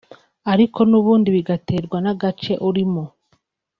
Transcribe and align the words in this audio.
ariko 0.51 0.79
n’ubundi 0.89 1.29
bigaterwa 1.35 1.97
n’agace 2.03 2.53
urimo 2.67 3.03